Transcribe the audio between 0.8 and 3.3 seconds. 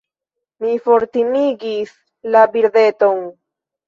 fortimigis la birdeton.